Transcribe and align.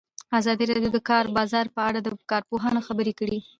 ازادي 0.39 0.63
راډیو 0.71 0.91
د 0.93 0.95
د 0.95 0.99
کار 1.09 1.25
بازار 1.37 1.65
په 1.75 1.81
اړه 1.89 1.99
د 2.01 2.07
کارپوهانو 2.31 2.85
خبرې 2.87 3.11
خپرې 3.13 3.13
کړي. 3.19 3.37